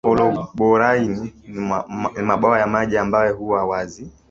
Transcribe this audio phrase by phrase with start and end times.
[0.09, 1.33] Oloiborraine
[2.15, 4.11] ni Mabwawa ya maji ambayo huwa wazi